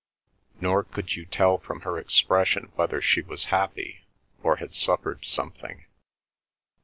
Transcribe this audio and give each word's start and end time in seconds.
Nor 0.59 0.83
could 0.83 1.15
you 1.15 1.27
tell 1.27 1.59
from 1.59 1.81
her 1.81 1.99
expression 1.99 2.71
whether 2.73 3.01
she 3.03 3.21
was 3.21 3.45
happy, 3.53 4.01
or 4.41 4.55
had 4.55 4.73
suffered 4.73 5.25
something. 5.25 5.85